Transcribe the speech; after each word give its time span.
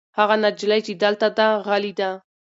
هغه 0.17 0.35
نجلۍ 0.43 0.79
چې 0.87 0.93
دلته 1.03 1.27
ده 1.37 1.47
غلې 1.65 1.93
ده. 1.99 2.09